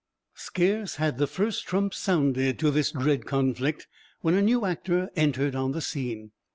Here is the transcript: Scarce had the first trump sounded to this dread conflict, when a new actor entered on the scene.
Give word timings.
Scarce 0.33 0.95
had 0.95 1.19
the 1.19 1.27
first 1.27 1.67
trump 1.67 1.93
sounded 1.93 2.57
to 2.57 2.71
this 2.71 2.89
dread 2.89 3.27
conflict, 3.27 3.85
when 4.21 4.33
a 4.33 4.41
new 4.41 4.65
actor 4.65 5.11
entered 5.15 5.53
on 5.53 5.73
the 5.73 5.81
scene. 5.81 6.31